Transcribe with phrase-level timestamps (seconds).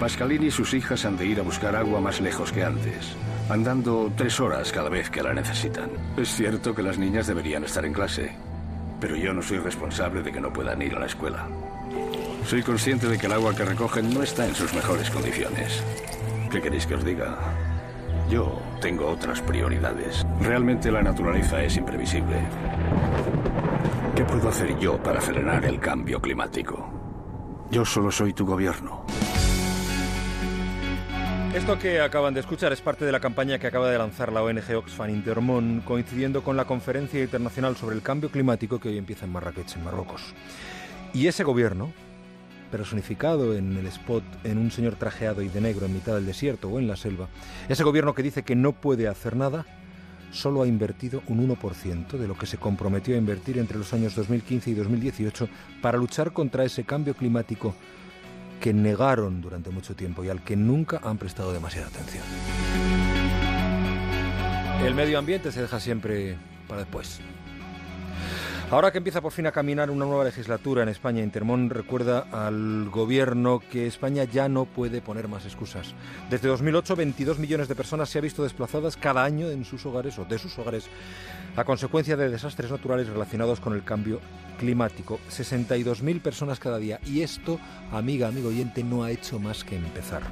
[0.00, 3.14] Pascalini y sus hijas han de ir a buscar agua más lejos que antes,
[3.50, 5.90] andando tres horas cada vez que la necesitan.
[6.16, 8.32] Es cierto que las niñas deberían estar en clase,
[8.98, 11.46] pero yo no soy responsable de que no puedan ir a la escuela.
[12.46, 15.82] Soy consciente de que el agua que recogen no está en sus mejores condiciones.
[16.50, 17.36] ¿Qué queréis que os diga?
[18.30, 20.24] Yo tengo otras prioridades.
[20.40, 22.40] Realmente la naturaleza es imprevisible.
[24.16, 26.90] ¿Qué puedo hacer yo para frenar el cambio climático?
[27.70, 29.04] Yo solo soy tu gobierno.
[31.54, 34.40] Esto que acaban de escuchar es parte de la campaña que acaba de lanzar la
[34.40, 39.24] ONG Oxfam Intermón, coincidiendo con la Conferencia Internacional sobre el Cambio Climático que hoy empieza
[39.24, 40.32] en Marrakech, en Marruecos.
[41.12, 41.92] Y ese gobierno,
[42.70, 46.68] personificado en el spot en un señor trajeado y de negro en mitad del desierto
[46.68, 47.26] o en la selva,
[47.68, 49.66] ese gobierno que dice que no puede hacer nada,
[50.30, 54.14] solo ha invertido un 1% de lo que se comprometió a invertir entre los años
[54.14, 55.48] 2015 y 2018
[55.82, 57.74] para luchar contra ese cambio climático
[58.60, 62.22] que negaron durante mucho tiempo y al que nunca han prestado demasiada atención.
[64.84, 66.36] El medio ambiente se deja siempre
[66.68, 67.20] para después.
[68.70, 72.88] Ahora que empieza por fin a caminar una nueva legislatura en España, Intermón recuerda al
[72.88, 75.92] gobierno que España ya no puede poner más excusas.
[76.30, 80.20] Desde 2008, 22 millones de personas se han visto desplazadas cada año en sus hogares
[80.20, 80.88] o de sus hogares
[81.56, 84.20] a consecuencia de desastres naturales relacionados con el cambio
[84.56, 85.18] climático.
[85.28, 87.00] 62.000 personas cada día.
[87.04, 87.58] Y esto,
[87.90, 90.22] amiga, amigo oyente, no ha hecho más que empezar.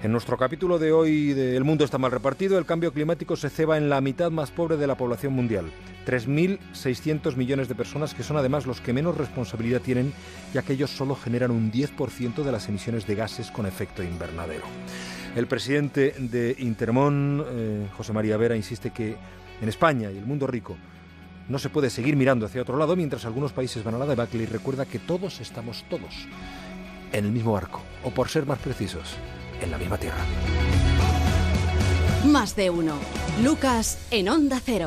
[0.00, 3.50] En nuestro capítulo de hoy de El mundo está mal repartido, el cambio climático se
[3.50, 5.72] ceba en la mitad más pobre de la población mundial.
[6.06, 10.12] 3.600 millones de personas que son además los que menos responsabilidad tienen,
[10.54, 14.62] ya que ellos solo generan un 10% de las emisiones de gases con efecto invernadero.
[15.34, 19.16] El presidente de Intermón, eh, José María Vera, insiste que
[19.60, 20.76] en España y el mundo rico
[21.48, 24.44] no se puede seguir mirando hacia otro lado mientras algunos países van a la debacle
[24.44, 26.28] y recuerda que todos estamos todos
[27.12, 29.16] en el mismo barco, o por ser más precisos,
[29.60, 30.24] en la misma tierra.
[32.24, 32.94] Más de uno.
[33.42, 34.86] Lucas en Onda Cero.